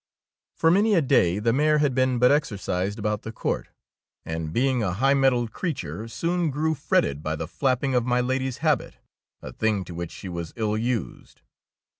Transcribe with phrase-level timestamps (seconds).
[0.55, 3.67] For many a day the mare had been but exercised about the court,
[4.25, 8.19] and be ing a high mettled creature, soon grew fretted by the flapping of my
[8.19, 8.97] Lady's habit,—
[9.43, 11.43] a thing to which she was ill used.